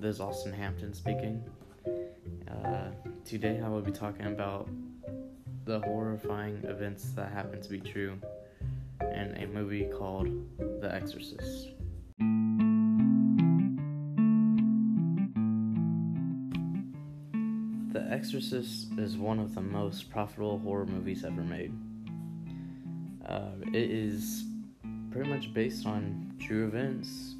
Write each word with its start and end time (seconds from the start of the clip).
this 0.00 0.16
is 0.16 0.20
Austin 0.20 0.52
Hampton 0.52 0.94
speaking. 0.94 1.42
Uh, 2.48 2.90
today 3.24 3.60
I 3.64 3.68
will 3.68 3.80
be 3.80 3.90
talking 3.90 4.26
about 4.26 4.68
the 5.64 5.80
horrifying 5.80 6.62
events 6.64 7.10
that 7.16 7.32
happen 7.32 7.60
to 7.60 7.68
be 7.68 7.80
true 7.80 8.16
in 9.00 9.36
a 9.36 9.46
movie 9.46 9.90
called 9.98 10.28
The 10.80 10.94
Exorcist. 10.94 11.70
The 17.92 18.06
Exorcist 18.08 18.92
is 18.98 19.16
one 19.16 19.40
of 19.40 19.56
the 19.56 19.62
most 19.62 20.10
profitable 20.10 20.60
horror 20.60 20.86
movies 20.86 21.24
ever 21.24 21.42
made. 21.42 21.72
Uh, 23.26 23.50
it 23.72 23.90
is 23.90 24.44
pretty 25.10 25.28
much 25.28 25.52
based 25.52 25.86
on 25.86 26.34
true 26.38 26.68
events, 26.68 27.34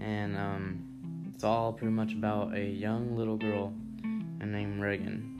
and 0.00 0.36
um, 0.36 0.93
it's 1.34 1.42
all 1.42 1.72
pretty 1.72 1.92
much 1.92 2.12
about 2.12 2.54
a 2.54 2.64
young 2.64 3.16
little 3.16 3.36
girl 3.36 3.74
named 4.40 4.80
Regan. 4.80 5.30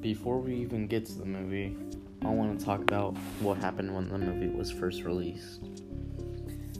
Before 0.00 0.38
we 0.38 0.54
even 0.54 0.86
get 0.86 1.04
to 1.06 1.12
the 1.18 1.26
movie, 1.26 1.76
I 2.22 2.28
want 2.28 2.58
to 2.58 2.64
talk 2.64 2.80
about 2.80 3.16
what 3.40 3.58
happened 3.58 3.94
when 3.94 4.08
the 4.08 4.18
movie 4.18 4.48
was 4.48 4.70
first 4.70 5.02
released. 5.02 5.60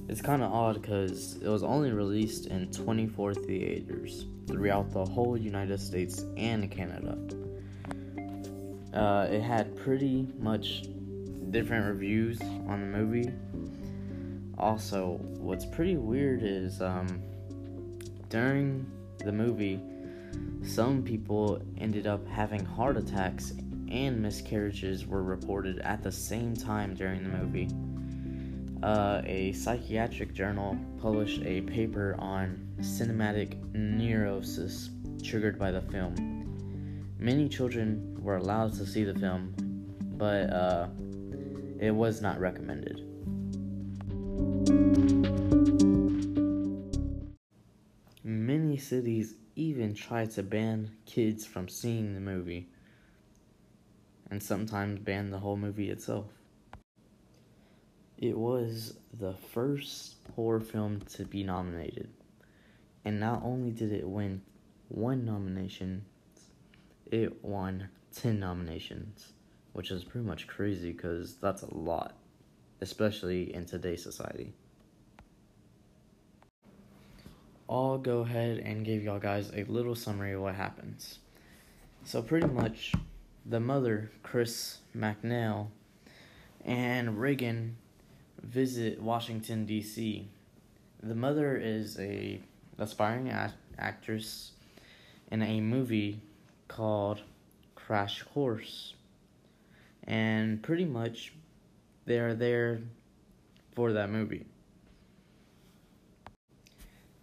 It's 0.09 0.23
kind 0.23 0.43
of 0.43 0.51
odd 0.51 0.81
because 0.81 1.37
it 1.43 1.49
was 1.49 1.63
only 1.63 1.93
released 1.93 2.47
in 2.47 2.71
24 2.71 3.35
theaters 3.35 4.27
throughout 4.47 4.91
the 4.93 5.05
whole 5.05 5.37
United 5.37 5.79
States 5.79 6.25
and 6.37 6.71
Canada. 6.71 7.19
Uh, 8.93 9.27
it 9.31 9.41
had 9.41 9.77
pretty 9.77 10.27
much 10.39 10.85
different 11.51 11.87
reviews 11.87 12.41
on 12.41 12.81
the 12.81 12.99
movie. 12.99 13.33
Also, 14.59 15.19
what's 15.39 15.65
pretty 15.65 15.97
weird 15.97 16.41
is 16.43 16.83
um, 16.83 17.23
during 18.29 18.87
the 19.19 19.33
movie, 19.33 19.81
some 20.63 21.03
people 21.03 21.63
ended 21.79 22.07
up 22.07 22.27
having 22.29 22.65
heart 22.65 22.97
attacks 22.97 23.53
and 23.91 24.21
miscarriages 24.21 25.07
were 25.07 25.23
reported 25.23 25.79
at 25.81 26.03
the 26.03 26.13
same 26.13 26.55
time 26.55 26.95
during 26.95 27.23
the 27.23 27.39
movie. 27.39 27.69
Uh, 28.83 29.21
a 29.25 29.53
psychiatric 29.53 30.33
journal 30.33 30.79
published 31.01 31.43
a 31.43 31.61
paper 31.63 32.17
on 32.19 32.67
cinematic 32.81 33.59
neurosis 33.75 34.91
triggered 35.23 35.59
by 35.59 35.71
the 35.71 35.83
film. 35.83 36.40
Many 37.23 37.51
children 37.51 38.17
were 38.23 38.37
allowed 38.37 38.73
to 38.79 38.87
see 38.87 39.05
the 39.05 39.13
film, 39.13 39.53
but 40.17 40.51
uh, 40.51 40.89
it 41.79 41.91
was 41.91 42.23
not 42.23 42.41
recommended. 42.41 43.07
Many 48.25 48.79
cities 48.79 49.35
even 49.55 49.93
tried 49.95 50.31
to 50.31 50.43
ban 50.43 50.93
kids 51.05 51.45
from 51.45 51.69
seeing 51.69 52.15
the 52.15 52.21
movie, 52.21 52.71
and 54.31 54.43
sometimes 54.43 55.01
ban 55.01 55.29
the 55.31 55.41
whole 55.41 55.59
movie 55.59 55.91
itself. 55.91 56.25
It 58.17 58.39
was 58.39 58.97
the 59.13 59.35
first 59.53 60.15
horror 60.35 60.61
film 60.61 61.01
to 61.17 61.27
be 61.27 61.45
nominated, 61.45 62.09
and 63.05 63.21
not 63.21 63.43
only 63.45 63.73
did 63.73 63.93
it 63.93 64.09
win 64.09 64.41
one 64.89 65.27
nomination, 65.27 66.07
it 67.11 67.45
won 67.45 67.89
10 68.15 68.39
nominations, 68.39 69.33
which 69.73 69.91
is 69.91 70.05
pretty 70.05 70.27
much 70.27 70.47
crazy 70.47 70.93
because 70.93 71.35
that's 71.37 71.63
a 71.63 71.75
lot, 71.75 72.15
especially 72.81 73.53
in 73.55 73.67
today's 73.67 74.03
society. 74.03 74.53
I'll 77.69 77.99
go 77.99 78.21
ahead 78.21 78.59
and 78.59 78.85
give 78.85 79.03
y'all 79.03 79.21
guys 79.21 79.51
a 79.55 79.65
little 79.65 79.95
summary 79.95 80.33
of 80.33 80.41
what 80.41 80.55
happens. 80.55 81.19
So, 82.05 82.23
pretty 82.23 82.49
much, 82.49 82.95
the 83.47 83.61
mother, 83.61 84.11
Chris 84.23 84.79
MacNeil, 84.97 85.69
and 86.65 87.21
Regan 87.21 87.77
visit 88.43 89.01
Washington, 89.01 89.67
D.C. 89.67 90.29
The 91.03 91.15
mother 91.15 91.57
is 91.57 91.99
a 92.01 92.41
aspiring 92.79 93.31
act- 93.31 93.55
actress 93.79 94.53
in 95.31 95.43
a 95.43 95.61
movie 95.61 96.21
called 96.71 97.21
Crash 97.75 98.23
Course. 98.23 98.95
And 100.05 100.63
pretty 100.63 100.85
much 100.85 101.33
they 102.07 102.19
are 102.19 102.35
there 102.35 102.81
for 103.75 103.93
that 103.93 104.09
movie. 104.09 104.47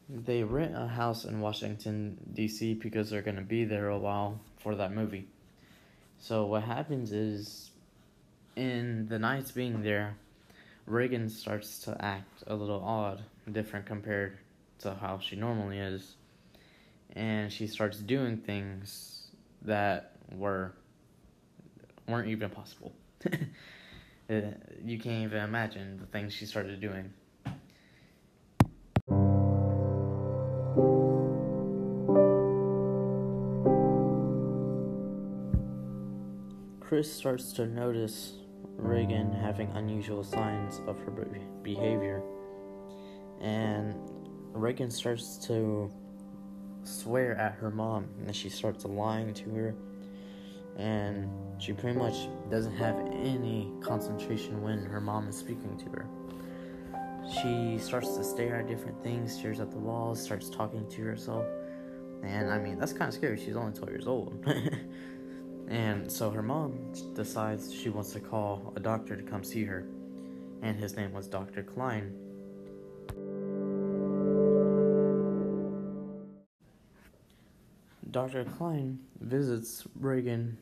They 0.10 0.44
rent 0.44 0.76
a 0.76 0.88
house 0.88 1.26
in 1.26 1.42
Washington, 1.42 2.18
D.C. 2.34 2.76
because 2.76 3.10
they're 3.10 3.22
going 3.22 3.38
to 3.38 3.42
be 3.42 3.66
there 3.66 3.90
a 3.90 3.98
while 3.98 4.40
for 4.60 4.76
that 4.76 4.94
movie. 4.94 5.28
So, 6.20 6.46
what 6.46 6.64
happens 6.64 7.12
is, 7.12 7.72
in 8.56 9.08
the 9.08 9.20
nights 9.20 9.52
being 9.52 9.84
there, 9.84 10.16
Regan 10.86 11.30
starts 11.30 11.80
to 11.80 11.98
act 12.00 12.44
a 12.48 12.56
little 12.56 12.82
odd, 12.82 13.22
different 13.52 13.86
compared 13.86 14.38
to 14.80 14.94
how 14.94 15.20
she 15.20 15.36
normally 15.36 15.80
is. 15.80 16.16
And 17.14 17.52
she 17.52 17.68
starts 17.68 17.98
doing 17.98 18.38
things 18.38 19.17
that 19.68 20.14
were 20.32 20.74
weren't 22.08 22.30
even 22.30 22.50
possible. 22.50 22.94
Uh, 24.30 24.42
you 24.84 25.00
can't 25.00 25.24
even 25.24 25.42
imagine 25.42 25.98
the 26.02 26.06
things 26.08 26.34
she 26.34 26.46
started 26.46 26.82
doing. 26.82 27.14
Chris 36.82 37.10
starts 37.10 37.54
to 37.54 37.66
notice 37.66 38.34
Regan 38.76 39.32
having 39.32 39.70
unusual 39.76 40.26
signs 40.26 40.82
of 40.88 41.00
her 41.00 41.12
behavior, 41.64 42.22
and 43.40 43.96
Regan 44.52 44.92
starts 44.92 45.38
to 45.48 45.90
swear 46.88 47.36
at 47.36 47.54
her 47.54 47.70
mom, 47.70 48.08
and 48.26 48.36
she 48.36 48.50
starts 48.50 48.86
lying 48.86 49.34
to 49.36 49.50
her, 49.52 49.76
and 50.78 51.30
she 51.60 51.74
pretty 51.74 51.98
much 51.98 52.28
doesn't 52.50 52.76
have 52.76 52.96
any 53.12 53.72
concentration 53.82 54.62
when 54.62 54.84
her 54.84 55.02
mom 55.02 55.28
is 55.28 55.38
speaking 55.38 55.78
to 55.78 55.86
her. 55.90 56.08
She 57.42 57.78
starts 57.78 58.16
to 58.16 58.24
stare 58.24 58.56
at 58.56 58.68
different 58.68 59.02
things, 59.04 59.38
stares 59.38 59.60
at 59.60 59.72
the 59.72 59.78
walls, 59.78 60.22
starts 60.22 60.50
talking 60.50 60.88
to 60.90 61.02
herself, 61.04 61.46
and 62.24 62.50
I 62.50 62.58
mean 62.58 62.80
that's 62.80 62.94
kind 62.94 63.10
of 63.10 63.14
scary. 63.14 63.38
She's 63.38 63.56
only 63.56 63.74
12 63.74 63.90
years 63.90 64.08
old. 64.08 64.46
And 65.68 66.10
so 66.10 66.30
her 66.32 66.42
mom 66.42 66.94
decides 67.14 67.74
she 67.74 67.90
wants 67.90 68.14
to 68.14 68.20
call 68.20 68.74
a 68.76 68.80
doctor 68.80 69.16
to 69.16 69.24
come 69.24 69.44
see 69.44 69.66
her, 69.66 69.86
and 70.62 70.78
his 70.78 70.96
name 70.96 71.12
was 71.12 71.28
Dr. 71.28 71.64
Klein. 71.64 72.14
Dr. 78.10 78.46
Klein 78.46 79.00
visits 79.20 79.86
Regan 80.00 80.58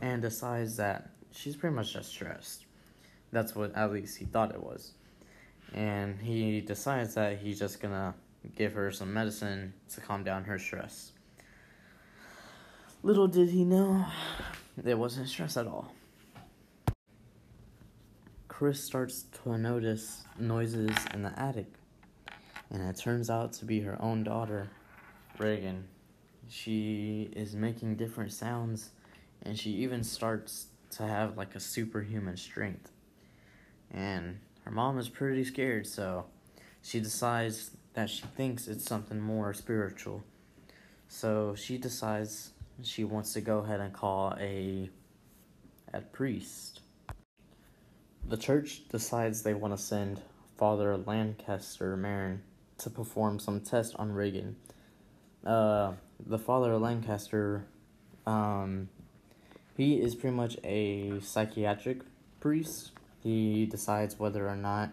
and 0.00 0.20
decides 0.20 0.76
that 0.76 1.10
she's 1.30 1.56
pretty 1.56 1.74
much 1.74 1.92
just 1.92 2.10
stressed. 2.10 2.66
That's 3.32 3.54
what 3.54 3.74
at 3.74 3.92
least 3.92 4.18
he 4.18 4.26
thought 4.26 4.52
it 4.52 4.62
was. 4.62 4.92
And 5.72 6.20
he 6.20 6.60
decides 6.60 7.14
that 7.14 7.38
he's 7.38 7.58
just 7.58 7.80
gonna 7.80 8.14
give 8.56 8.74
her 8.74 8.90
some 8.90 9.12
medicine 9.12 9.72
to 9.94 10.00
calm 10.00 10.22
down 10.22 10.44
her 10.44 10.58
stress. 10.58 11.12
Little 13.02 13.26
did 13.26 13.48
he 13.48 13.64
know, 13.64 14.04
it 14.84 14.98
wasn't 14.98 15.28
stress 15.28 15.56
at 15.56 15.66
all. 15.66 15.94
Chris 18.48 18.84
starts 18.84 19.24
to 19.42 19.56
notice 19.56 20.24
noises 20.38 20.94
in 21.14 21.22
the 21.22 21.36
attic, 21.40 21.72
and 22.70 22.82
it 22.82 22.96
turns 22.96 23.30
out 23.30 23.52
to 23.54 23.64
be 23.64 23.80
her 23.80 24.00
own 24.00 24.22
daughter, 24.22 24.68
Regan. 25.38 25.88
She 26.52 27.30
is 27.34 27.56
making 27.56 27.96
different 27.96 28.30
sounds, 28.30 28.90
and 29.42 29.58
she 29.58 29.70
even 29.70 30.04
starts 30.04 30.66
to 30.90 31.06
have 31.06 31.38
like 31.38 31.54
a 31.54 31.60
superhuman 31.60 32.36
strength. 32.36 32.90
And 33.90 34.38
her 34.64 34.70
mom 34.70 34.98
is 34.98 35.08
pretty 35.08 35.44
scared, 35.44 35.86
so 35.86 36.26
she 36.82 37.00
decides 37.00 37.70
that 37.94 38.10
she 38.10 38.24
thinks 38.36 38.68
it's 38.68 38.84
something 38.84 39.18
more 39.18 39.54
spiritual. 39.54 40.24
So 41.08 41.54
she 41.54 41.78
decides 41.78 42.50
she 42.82 43.02
wants 43.02 43.32
to 43.32 43.40
go 43.40 43.60
ahead 43.60 43.80
and 43.80 43.94
call 43.94 44.34
a 44.38 44.90
a 45.94 46.02
priest. 46.02 46.80
The 48.28 48.36
church 48.36 48.86
decides 48.90 49.42
they 49.42 49.54
want 49.54 49.74
to 49.74 49.82
send 49.82 50.20
Father 50.58 50.98
Lankester 50.98 51.96
Merrin 51.96 52.40
to 52.76 52.90
perform 52.90 53.38
some 53.38 53.60
tests 53.60 53.94
on 53.94 54.12
Regan. 54.12 54.56
Uh, 55.44 55.92
the 56.26 56.38
Father 56.38 56.72
of 56.72 56.82
Lankester, 56.82 57.62
um, 58.26 58.88
he 59.76 60.00
is 60.00 60.14
pretty 60.14 60.36
much 60.36 60.56
a 60.64 61.20
psychiatric 61.20 62.00
priest. 62.40 62.92
He 63.22 63.66
decides 63.66 64.18
whether 64.18 64.48
or 64.48 64.56
not 64.56 64.90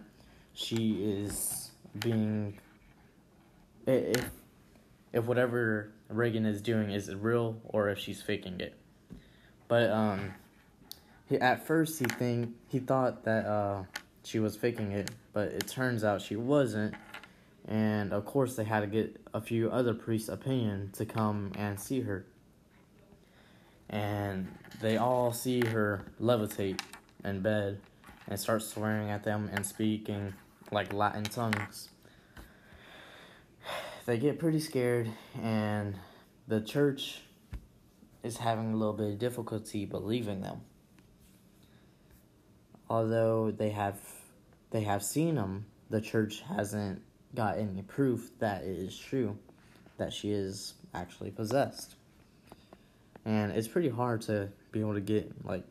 she 0.52 0.92
is 1.02 1.70
being 1.98 2.58
if 3.86 4.30
if 5.12 5.24
whatever 5.24 5.92
Regan 6.08 6.46
is 6.46 6.62
doing 6.62 6.90
is 6.90 7.12
real 7.14 7.60
or 7.64 7.88
if 7.88 7.98
she's 7.98 8.22
faking 8.22 8.60
it. 8.60 8.74
But 9.68 9.90
um 9.90 10.34
he 11.28 11.38
at 11.38 11.66
first 11.66 11.98
he 11.98 12.04
think 12.04 12.54
he 12.68 12.78
thought 12.78 13.24
that 13.24 13.46
uh 13.46 13.82
she 14.22 14.38
was 14.38 14.56
faking 14.56 14.92
it, 14.92 15.10
but 15.32 15.48
it 15.48 15.66
turns 15.66 16.04
out 16.04 16.22
she 16.22 16.36
wasn't. 16.36 16.94
And 17.68 18.12
of 18.12 18.24
course 18.24 18.56
they 18.56 18.64
had 18.64 18.80
to 18.80 18.86
get 18.86 19.20
a 19.32 19.40
few 19.40 19.70
other 19.70 19.94
priests' 19.94 20.28
opinion 20.28 20.90
to 20.94 21.04
come 21.04 21.52
and 21.56 21.78
see 21.78 22.00
her. 22.00 22.26
And 23.88 24.48
they 24.80 24.96
all 24.96 25.32
see 25.32 25.64
her 25.66 26.04
levitate 26.20 26.80
in 27.24 27.40
bed 27.40 27.80
and 28.28 28.38
start 28.38 28.62
swearing 28.62 29.10
at 29.10 29.24
them 29.24 29.50
and 29.52 29.66
speaking 29.66 30.32
like 30.70 30.92
Latin 30.92 31.24
tongues. 31.24 31.88
They 34.06 34.16
get 34.18 34.38
pretty 34.38 34.60
scared, 34.60 35.08
and 35.40 35.94
the 36.48 36.60
church 36.60 37.20
is 38.24 38.38
having 38.38 38.72
a 38.72 38.76
little 38.76 38.94
bit 38.94 39.12
of 39.12 39.18
difficulty 39.18 39.84
believing 39.84 40.40
them. 40.40 40.62
Although 42.88 43.52
they 43.52 43.70
have 43.70 44.00
they 44.70 44.82
have 44.82 45.04
seen 45.04 45.36
them, 45.36 45.66
the 45.90 46.00
church 46.00 46.40
hasn't 46.40 47.02
got 47.34 47.58
any 47.58 47.82
proof 47.82 48.30
that 48.38 48.62
it 48.62 48.78
is 48.78 48.98
true 48.98 49.36
that 49.98 50.12
she 50.12 50.30
is 50.30 50.74
actually 50.94 51.30
possessed. 51.30 51.94
And 53.24 53.52
it's 53.52 53.68
pretty 53.68 53.90
hard 53.90 54.22
to 54.22 54.48
be 54.72 54.80
able 54.80 54.94
to 54.94 55.00
get 55.00 55.30
like 55.44 55.64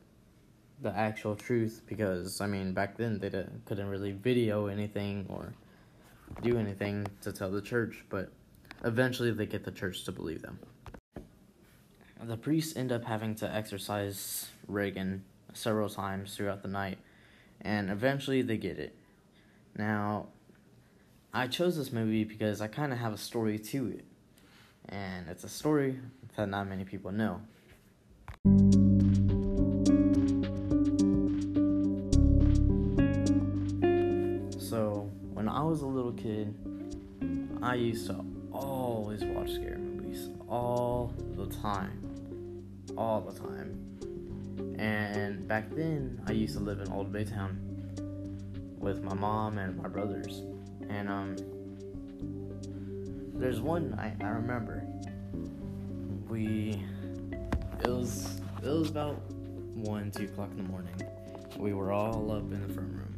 the 0.82 0.96
actual 0.96 1.36
truth 1.36 1.82
because 1.88 2.40
I 2.40 2.48
mean 2.48 2.74
back 2.74 2.96
then 2.96 3.20
they 3.20 3.30
didn't 3.30 3.66
couldn't 3.66 3.90
really 3.90 4.14
video 4.14 4.68
anything 4.68 5.26
or 5.30 5.54
do 6.42 6.58
anything 6.58 7.08
to 7.22 7.32
tell 7.32 7.52
the 7.52 7.62
church, 7.62 8.06
but 8.10 8.32
eventually 8.84 9.32
they 9.32 9.46
get 9.46 9.64
the 9.64 9.72
church 9.72 10.04
to 10.06 10.12
believe 10.12 10.42
them. 10.42 10.60
The 12.22 12.38
priests 12.38 12.76
end 12.76 12.92
up 12.92 13.06
having 13.06 13.36
to 13.36 13.54
exorcise 13.54 14.50
Regan 14.68 15.24
several 15.54 15.90
times 15.90 16.36
throughout 16.36 16.62
the 16.62 16.68
night, 16.68 17.00
and 17.62 17.90
eventually 17.90 18.42
they 18.42 18.58
get 18.58 18.78
it. 18.78 18.96
Now, 19.76 20.28
I 21.32 21.46
chose 21.46 21.78
this 21.78 21.92
movie 21.92 22.24
because 22.24 22.60
I 22.60 22.68
kind 22.68 22.92
of 22.92 22.98
have 22.98 23.14
a 23.14 23.18
story 23.18 23.60
to 23.60 23.88
it, 23.90 24.04
and 24.90 25.28
it's 25.30 25.44
a 25.44 25.50
story 25.50 26.00
that 26.36 26.50
not 26.50 26.68
many 26.68 26.84
people 26.86 27.12
know. 27.12 27.40
So, 34.58 35.12
when 35.36 35.48
I 35.48 35.62
was 35.62 35.82
a 35.82 35.86
little 35.86 36.14
kid, 36.14 36.56
I 37.62 37.76
used 37.76 38.08
to 38.08 38.26
always 38.52 39.24
watch 39.24 39.54
scary 39.54 39.78
movies 39.78 40.30
all 40.50 41.14
the 41.36 41.46
time. 41.46 42.66
All 42.98 43.22
the 43.22 43.40
time. 43.40 43.86
And 44.80 45.48
back 45.48 45.70
then, 45.76 46.24
I 46.26 46.32
used 46.32 46.56
to 46.56 46.60
live 46.60 46.80
in 46.80 46.92
Old 46.92 47.14
Baytown 47.14 47.56
with 48.80 49.04
my 49.04 49.14
mom 49.14 49.60
and 49.60 49.78
my 49.78 49.88
brothers. 49.88 50.42
And 50.90 51.10
um, 51.10 51.36
there's 53.34 53.62
one 53.62 53.92
night 53.92 54.16
I 54.22 54.28
remember. 54.28 54.84
We, 56.28 56.84
it 57.84 57.88
was 57.88 58.42
it 58.62 58.70
was 58.70 58.90
about 58.90 59.22
one, 59.74 60.12
two 60.12 60.26
o'clock 60.26 60.52
in 60.52 60.58
the 60.58 60.64
morning. 60.64 60.94
We 61.58 61.74
were 61.74 61.92
all 61.92 62.32
up 62.32 62.52
in 62.52 62.62
the 62.68 62.74
front 62.74 62.92
room 62.94 63.10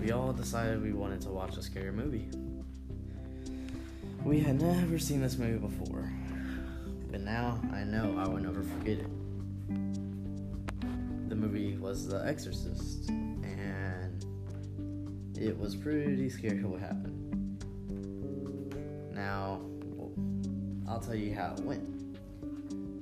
we 0.00 0.12
all 0.12 0.32
decided 0.32 0.82
we 0.82 0.92
wanted 0.92 1.20
to 1.22 1.28
watch 1.28 1.56
a 1.56 1.62
scary 1.62 1.92
movie. 1.92 2.28
We 4.24 4.40
had 4.40 4.60
never 4.60 4.98
seen 4.98 5.20
this 5.20 5.36
movie 5.36 5.58
before, 5.58 6.10
but 7.10 7.20
now 7.20 7.60
I 7.72 7.84
know 7.84 8.16
I 8.18 8.26
will 8.26 8.38
never 8.38 8.62
forget 8.62 8.98
it. 8.98 9.06
The 11.28 11.36
movie 11.36 11.76
was 11.76 12.06
The 12.06 12.26
Exorcist, 12.26 13.10
and 13.10 13.99
it 15.40 15.58
was 15.58 15.74
pretty 15.74 16.28
scary 16.28 16.62
what 16.62 16.80
happened. 16.80 17.26
Now, 19.12 19.60
I'll 20.88 21.00
tell 21.00 21.14
you 21.14 21.34
how 21.34 21.54
it 21.54 21.60
went. 21.60 21.88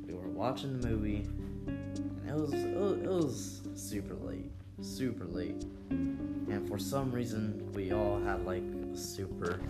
We 0.06 0.14
were 0.14 0.28
watching 0.28 0.80
the 0.80 0.88
movie, 0.88 1.26
and 1.66 2.28
it 2.28 2.34
was 2.34 2.52
it 2.54 3.08
was 3.08 3.60
super 3.74 4.14
late, 4.14 4.50
super 4.80 5.26
late 5.26 5.64
and 6.50 6.66
for 6.66 6.78
some 6.78 7.12
reason 7.12 7.70
we 7.72 7.92
all 7.92 8.20
had 8.20 8.44
like 8.44 8.62
a 8.92 8.96
super 8.96 9.60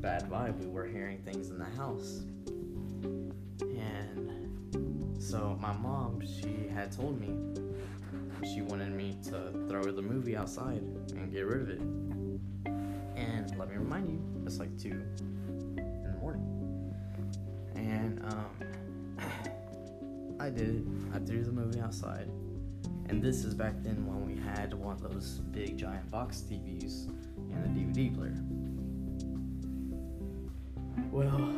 bad 0.00 0.28
vibe. 0.30 0.58
We 0.58 0.66
were 0.66 0.86
hearing 0.86 1.18
things 1.18 1.50
in 1.50 1.58
the 1.58 1.64
house. 1.64 2.22
And 3.60 5.16
so 5.18 5.58
my 5.60 5.72
mom, 5.72 6.22
she 6.26 6.68
had 6.72 6.92
told 6.92 7.20
me 7.20 7.36
she 8.44 8.62
wanted 8.62 8.92
me 8.92 9.16
to 9.24 9.52
throw 9.68 9.84
the 9.90 10.02
movie 10.02 10.36
outside 10.36 10.82
and 11.12 11.32
get 11.32 11.46
rid 11.46 11.62
of 11.62 11.68
it. 11.70 11.80
And 13.16 13.56
let 13.58 13.68
me 13.70 13.76
remind 13.76 14.08
you, 14.08 14.22
it's 14.46 14.58
like 14.58 14.76
2 14.78 14.88
in 14.88 16.02
the 16.04 16.18
morning. 16.20 16.94
And 17.74 18.24
um, 18.24 18.50
I 20.40 20.50
did 20.50 20.68
it. 20.68 20.84
I 21.14 21.18
threw 21.18 21.42
the 21.44 21.52
movie 21.52 21.80
outside 21.80 22.28
and 23.08 23.22
this 23.22 23.44
is 23.44 23.54
back 23.54 23.74
then 23.82 24.06
when 24.06 24.26
we 24.26 24.40
had 24.40 24.72
one 24.72 24.94
of 24.94 25.02
those 25.02 25.40
big 25.52 25.76
giant 25.76 26.10
box 26.10 26.42
TVs 26.50 27.08
and 27.52 27.64
a 27.64 27.68
DVD 27.68 28.14
player. 28.14 28.42
Well, 31.10 31.54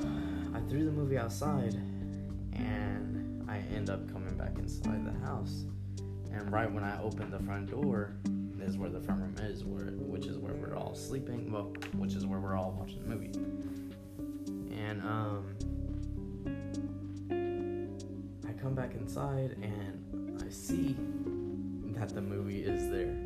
I 0.55 0.61
threw 0.69 0.85
the 0.85 0.91
movie 0.91 1.19
outside 1.19 1.75
and 2.53 3.49
I 3.49 3.59
end 3.75 3.91
up 3.91 4.12
coming 4.12 4.37
back 4.37 4.59
inside 4.59 5.06
the 5.06 5.27
house. 5.27 5.65
And 6.37 6.53
right 6.53 6.71
when 6.71 6.85
I 6.85 7.00
opened 7.03 7.33
the 7.33 7.38
front 7.41 7.71
door, 7.71 8.17
is 8.67 8.77
where 8.77 8.91
the 8.91 9.00
front 9.00 9.21
room 9.21 9.37
is, 9.43 9.65
where 9.65 9.93
which 9.93 10.27
is 10.27 10.38
where 10.38 10.55
we're 10.55 10.77
all 10.77 10.94
sleeping. 10.94 11.53
Well, 11.53 11.73
which 11.97 12.15
is 12.15 12.27
where 12.27 12.41
we're 12.41 12.56
all 12.56 12.77
watching 12.79 13.00
the 13.00 13.15
movie. 13.15 13.31
And 14.77 15.01
um, 15.03 15.56
I 18.49 18.53
come 18.60 18.75
back 18.75 18.94
inside 18.94 19.56
and 19.63 20.43
I 20.44 20.51
see 20.51 20.96
that 21.96 22.08
the 22.08 22.20
movie 22.20 22.63
is 22.65 22.91
there 22.91 23.17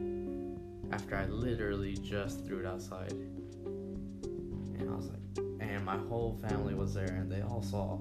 after 0.92 1.16
I 1.16 1.26
literally 1.26 1.96
just 1.96 2.44
threw 2.44 2.60
it 2.60 2.66
outside. 2.66 3.12
And 3.12 4.90
I 4.90 4.94
was 4.94 5.06
like, 5.06 5.20
and 5.60 5.84
my 5.84 5.96
whole 5.96 6.38
family 6.48 6.74
was 6.74 6.94
there 6.94 7.06
and 7.06 7.30
they 7.30 7.40
all 7.42 7.62
saw. 7.62 7.98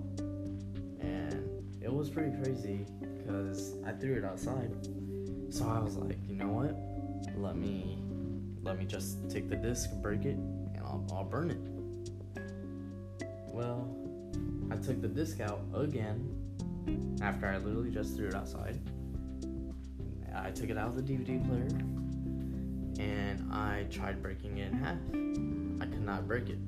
And 1.00 1.64
it 1.82 1.92
was 1.92 2.10
pretty 2.10 2.36
crazy 2.44 2.86
because 3.18 3.76
I 3.86 3.92
threw 3.94 4.18
it 4.18 4.26
outside. 4.26 4.72
So 5.50 5.68
I 5.68 5.80
was 5.80 5.96
like, 5.96 6.18
you 6.28 6.36
know 6.36 6.48
what? 6.48 6.76
Let 7.38 7.56
me 7.56 7.98
let 8.62 8.78
me 8.78 8.86
just 8.86 9.30
take 9.30 9.50
the 9.50 9.56
disc, 9.56 9.90
break 10.02 10.26
it, 10.26 10.36
and 10.36 10.80
I'll, 10.84 11.06
I'll 11.12 11.24
burn 11.24 11.52
it. 11.52 12.42
Well, 13.48 13.88
I 14.72 14.76
took 14.76 15.02
the 15.02 15.08
disc 15.08 15.40
out 15.40 15.62
again 15.74 16.36
after 17.22 17.48
I 17.48 17.58
literally 17.58 17.92
just 17.92 18.16
threw 18.16 18.28
it 18.28 18.36
outside 18.36 18.80
I 20.36 20.52
took 20.52 20.70
it 20.70 20.78
out 20.78 20.90
of 20.90 20.96
the 20.96 21.02
DVD 21.02 21.46
player 21.48 21.68
and 23.00 23.52
I 23.52 23.86
tried 23.90 24.22
breaking 24.22 24.58
it 24.58 24.72
in 24.72 24.78
half. 24.78 24.98
I 25.82 25.86
could 25.92 26.06
not 26.06 26.28
break 26.28 26.50
it. 26.50 26.60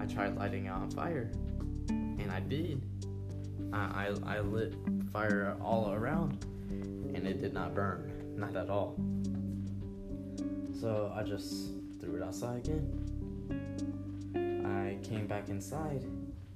I 0.00 0.06
tried 0.06 0.36
lighting 0.36 0.66
it 0.66 0.70
on 0.70 0.90
fire, 0.90 1.30
and 1.88 2.30
I 2.30 2.40
did. 2.40 2.82
I, 3.72 4.14
I, 4.26 4.36
I 4.36 4.40
lit 4.40 4.74
fire 5.12 5.56
all 5.60 5.92
around, 5.92 6.44
and 7.14 7.26
it 7.26 7.40
did 7.40 7.52
not 7.52 7.74
burn, 7.74 8.34
not 8.36 8.56
at 8.56 8.70
all. 8.70 8.96
So 10.80 11.12
I 11.14 11.22
just 11.22 11.70
threw 12.00 12.16
it 12.16 12.22
outside 12.22 12.66
again. 12.66 12.86
I 14.64 14.96
came 15.06 15.26
back 15.26 15.48
inside, 15.48 16.04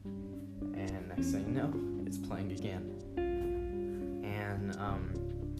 and 0.04 1.08
next 1.08 1.32
thing 1.32 1.46
you 1.48 1.62
know, 1.62 1.72
it's 2.06 2.16
playing 2.16 2.52
again. 2.52 3.00
And 4.24 4.76
um, 4.76 5.10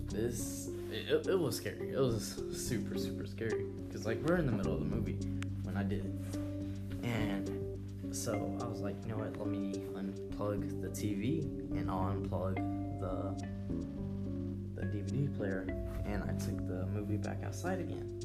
this 0.09 0.71
it, 0.91 1.27
it 1.27 1.39
was 1.39 1.57
scary. 1.57 1.91
It 1.91 1.99
was 1.99 2.43
super 2.53 2.99
super 2.99 3.27
scary 3.27 3.67
because 3.87 4.07
like 4.07 4.23
we're 4.23 4.37
in 4.37 4.47
the 4.47 4.53
middle 4.53 4.75
of 4.75 4.81
the 4.81 4.87
movie 4.87 5.19
when 5.63 5.77
I 5.77 5.83
did 5.83 6.05
it, 6.05 6.39
and 7.03 7.51
so 8.15 8.57
I 8.61 8.65
was 8.67 8.81
like, 8.81 8.95
you 9.03 9.11
know 9.11 9.19
what? 9.19 9.37
Let 9.37 9.49
me 9.49 9.75
unplug 9.95 10.81
the 10.81 10.89
TV 10.89 11.43
and 11.77 11.91
I'll 11.91 12.15
unplug 12.15 12.55
the 13.01 13.35
DVD 14.85 15.37
player, 15.37 15.67
and 16.05 16.23
I 16.23 16.33
took 16.45 16.67
the 16.67 16.87
movie 16.87 17.17
back 17.17 17.43
outside 17.45 17.81
again. 17.81 18.21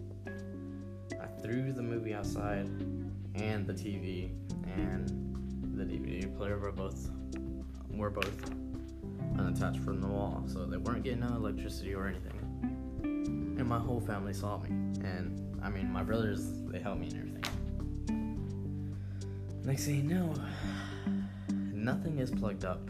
I 1.22 1.42
threw 1.42 1.74
the 1.74 1.82
movie 1.82 2.14
outside 2.14 2.70
and 3.36 3.66
the 3.66 3.74
TV 3.74 4.32
and 4.76 5.30
the 5.76 5.84
DVD 5.84 6.36
player 6.38 6.58
were 6.58 6.72
both 6.72 7.10
were 7.90 8.10
both 8.10 8.52
unattached 9.38 9.80
from 9.80 10.02
the 10.02 10.08
wall, 10.08 10.44
so 10.48 10.66
they 10.66 10.78
weren't 10.78 11.04
getting 11.04 11.22
no 11.22 11.28
electricity 11.28 11.94
or 11.94 12.08
anything. 12.08 12.34
And 13.58 13.68
my 13.68 13.80
whole 13.80 14.00
family 14.00 14.34
saw 14.34 14.58
me, 14.58 14.70
and 14.70 15.58
I 15.64 15.70
mean, 15.70 15.92
my 15.92 16.04
brothers 16.04 16.46
they 16.68 16.80
helped 16.80 17.02
me 17.02 17.08
and 17.08 17.18
everything. 17.18 17.40
Next 19.64 19.86
thing 19.86 19.96
you 19.96 20.04
know, 20.04 20.34
nothing 21.74 22.20
is 22.20 22.32
plugged 22.32 22.66
up. 22.66 22.82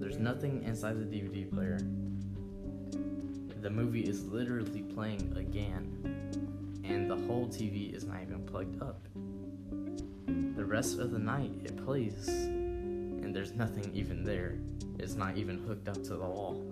There's 0.00 0.18
nothing 0.18 0.62
inside 0.64 0.98
the 0.98 1.04
DVD 1.04 1.50
player. 1.52 1.78
The 3.64 3.70
movie 3.70 4.02
is 4.02 4.26
literally 4.26 4.82
playing 4.82 5.34
again, 5.38 5.88
and 6.84 7.10
the 7.10 7.16
whole 7.16 7.48
TV 7.48 7.94
is 7.94 8.04
not 8.04 8.18
even 8.20 8.44
plugged 8.44 8.82
up. 8.82 9.00
The 10.54 10.66
rest 10.66 10.98
of 10.98 11.12
the 11.12 11.18
night 11.18 11.50
it 11.64 11.82
plays, 11.82 12.28
and 12.28 13.34
there's 13.34 13.54
nothing 13.54 13.90
even 13.94 14.22
there. 14.22 14.58
It's 14.98 15.14
not 15.14 15.38
even 15.38 15.64
hooked 15.64 15.88
up 15.88 15.94
to 15.94 16.10
the 16.10 16.26
wall. 16.26 16.62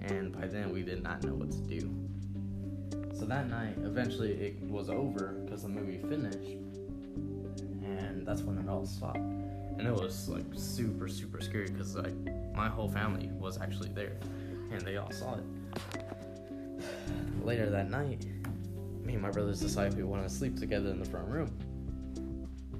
And 0.00 0.32
by 0.32 0.46
then 0.46 0.72
we 0.72 0.80
did 0.80 1.02
not 1.02 1.22
know 1.22 1.34
what 1.34 1.50
to 1.50 1.58
do. 1.58 1.80
So 3.12 3.26
that 3.26 3.50
night, 3.50 3.76
eventually 3.84 4.32
it 4.32 4.58
was 4.62 4.88
over 4.88 5.34
because 5.44 5.64
the 5.64 5.68
movie 5.68 5.98
finished, 5.98 6.56
and 7.82 8.26
that's 8.26 8.40
when 8.40 8.56
it 8.56 8.70
all 8.70 8.86
stopped. 8.86 9.18
And 9.18 9.82
it 9.82 9.92
was 9.92 10.30
like 10.30 10.46
super, 10.54 11.08
super 11.08 11.42
scary 11.42 11.66
because 11.66 11.94
like 11.94 12.14
my 12.54 12.70
whole 12.70 12.88
family 12.88 13.28
was 13.38 13.60
actually 13.60 13.90
there, 13.90 14.16
and 14.72 14.82
they 14.82 14.96
all 14.96 15.10
saw 15.10 15.36
it. 15.36 15.44
Later 17.42 17.70
that 17.70 17.90
night, 17.90 18.24
me 19.04 19.14
and 19.14 19.22
my 19.22 19.30
brothers 19.30 19.60
decided 19.60 19.96
we 19.96 20.04
wanted 20.04 20.24
to 20.24 20.34
sleep 20.34 20.58
together 20.58 20.90
in 20.90 20.98
the 20.98 21.04
front 21.04 21.28
room. 21.28 21.50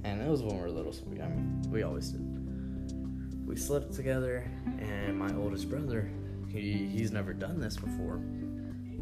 And 0.05 0.21
it 0.21 0.29
was 0.29 0.43
when 0.43 0.57
we 0.57 0.63
were 0.63 0.71
little, 0.71 0.93
so 0.93 1.03
we, 1.07 1.21
I 1.21 1.29
mean, 1.29 1.63
we 1.71 1.83
always 1.83 2.11
did. 2.11 3.47
We 3.47 3.57
slept 3.57 3.93
together, 3.93 4.51
and 4.81 5.19
my 5.19 5.33
oldest 5.35 5.69
brother, 5.69 6.11
he, 6.49 6.87
he's 6.87 7.13
never 7.13 7.33
done 7.33 7.61
this 7.61 7.77
before. 7.77 8.21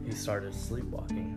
He 0.04 0.12
started 0.12 0.54
sleepwalking, 0.54 1.36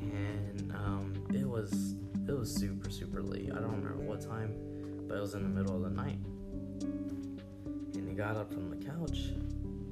and 0.00 0.72
um, 0.72 1.14
it 1.32 1.48
was 1.48 1.94
it 2.28 2.36
was 2.36 2.54
super 2.54 2.90
super 2.90 3.22
late. 3.22 3.50
I 3.52 3.54
don't 3.54 3.82
remember 3.82 4.02
what 4.02 4.20
time, 4.20 4.54
but 5.08 5.16
it 5.16 5.20
was 5.20 5.34
in 5.34 5.42
the 5.42 5.48
middle 5.48 5.76
of 5.76 5.82
the 5.82 5.90
night. 5.90 6.18
And 6.82 8.08
he 8.08 8.14
got 8.14 8.36
up 8.36 8.52
from 8.52 8.68
the 8.70 8.76
couch, 8.76 9.30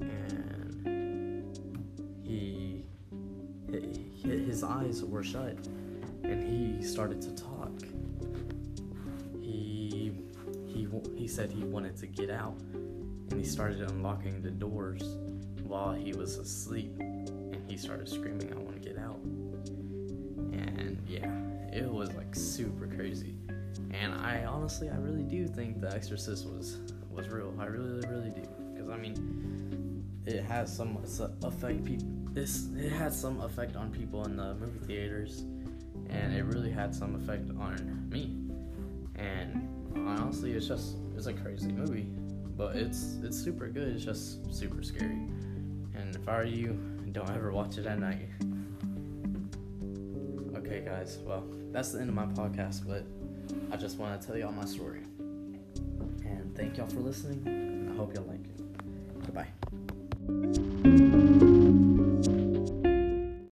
and 0.00 1.44
he 2.22 2.84
his 4.22 4.62
eyes 4.62 5.02
were 5.04 5.22
shut, 5.22 5.56
and 6.24 6.42
he 6.42 6.82
started 6.82 7.20
to 7.22 7.34
talk. 7.34 7.72
He 9.40 10.12
he 10.66 10.88
he 11.16 11.26
said 11.28 11.50
he 11.50 11.64
wanted 11.64 11.96
to 11.98 12.06
get 12.06 12.30
out, 12.30 12.58
and 13.30 13.32
he 13.32 13.44
started 13.44 13.80
unlocking 13.82 14.42
the 14.42 14.50
doors 14.50 15.02
while 15.64 15.92
he 15.92 16.12
was 16.12 16.36
asleep, 16.36 16.96
and 16.98 17.62
he 17.68 17.76
started 17.76 18.08
screaming, 18.08 18.52
"I 18.52 18.56
want 18.56 18.82
to 18.82 18.88
get 18.88 18.98
out!" 18.98 19.20
And 20.52 20.98
yeah, 21.08 21.30
it 21.72 21.90
was 21.90 22.12
like 22.14 22.34
super 22.34 22.86
crazy. 22.86 23.36
And 23.92 24.14
I 24.14 24.44
honestly, 24.44 24.88
I 24.90 24.96
really 24.96 25.22
do 25.22 25.46
think 25.48 25.80
The 25.80 25.92
Exorcist 25.92 26.46
was 26.46 26.78
was 27.10 27.28
real. 27.28 27.54
I 27.58 27.66
really, 27.66 28.06
really 28.08 28.30
do, 28.30 28.42
because 28.72 28.88
I 28.88 28.96
mean, 28.96 29.14
it 30.26 30.44
has 30.44 30.74
some 30.74 30.98
affect 31.42 31.84
people. 31.84 32.06
This 32.32 32.68
it 32.76 32.92
had 32.92 33.12
some 33.12 33.40
effect 33.40 33.76
on 33.76 33.90
people 33.90 34.24
in 34.24 34.36
the 34.36 34.54
movie 34.54 34.78
theaters, 34.86 35.44
and 36.08 36.34
it 36.34 36.44
really 36.44 36.70
had 36.70 36.94
some 36.94 37.14
effect 37.16 37.50
on 37.58 38.08
me. 38.08 38.36
And 39.16 39.68
honestly, 40.08 40.52
it's 40.52 40.68
just 40.68 40.96
it's 41.16 41.26
a 41.26 41.32
crazy 41.32 41.72
movie, 41.72 42.06
but 42.56 42.76
it's 42.76 43.18
it's 43.22 43.36
super 43.36 43.68
good. 43.68 43.88
It's 43.88 44.04
just 44.04 44.52
super 44.54 44.82
scary. 44.82 45.20
And 45.94 46.14
if 46.14 46.28
I 46.28 46.38
were 46.38 46.44
you, 46.44 46.78
don't 47.12 47.30
ever 47.30 47.52
watch 47.52 47.78
it 47.78 47.86
at 47.86 47.98
night. 47.98 48.28
Okay, 50.56 50.82
guys. 50.84 51.18
Well, 51.24 51.44
that's 51.72 51.92
the 51.92 52.00
end 52.00 52.08
of 52.08 52.14
my 52.14 52.26
podcast, 52.26 52.86
but 52.86 53.04
I 53.72 53.76
just 53.76 53.98
want 53.98 54.20
to 54.20 54.26
tell 54.26 54.36
y'all 54.36 54.52
my 54.52 54.64
story. 54.64 55.00
And 55.18 56.54
thank 56.56 56.76
y'all 56.76 56.86
for 56.86 57.00
listening. 57.00 57.90
I 57.92 57.96
hope 57.96 58.14
y'all 58.14 58.24
like. 58.24 58.39